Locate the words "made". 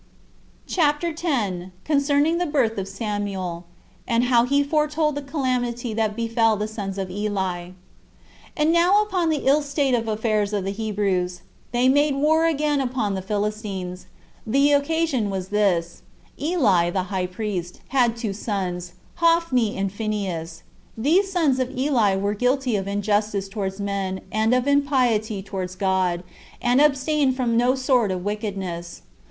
11.87-12.15